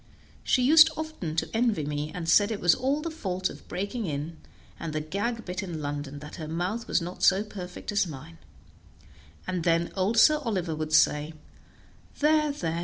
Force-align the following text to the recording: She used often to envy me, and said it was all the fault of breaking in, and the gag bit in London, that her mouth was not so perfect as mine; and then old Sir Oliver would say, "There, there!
She 0.43 0.63
used 0.63 0.89
often 0.97 1.35
to 1.35 1.49
envy 1.53 1.85
me, 1.85 2.11
and 2.11 2.27
said 2.27 2.49
it 2.49 2.59
was 2.59 2.73
all 2.73 3.03
the 3.03 3.11
fault 3.11 3.51
of 3.51 3.67
breaking 3.67 4.07
in, 4.07 4.37
and 4.79 4.93
the 4.93 4.99
gag 4.99 5.45
bit 5.45 5.61
in 5.61 5.79
London, 5.79 6.17
that 6.21 6.37
her 6.37 6.47
mouth 6.47 6.87
was 6.87 7.03
not 7.03 7.21
so 7.21 7.43
perfect 7.43 7.91
as 7.91 8.07
mine; 8.07 8.39
and 9.45 9.63
then 9.63 9.91
old 9.95 10.17
Sir 10.17 10.39
Oliver 10.39 10.75
would 10.75 10.91
say, 10.91 11.35
"There, 12.17 12.51
there! 12.51 12.79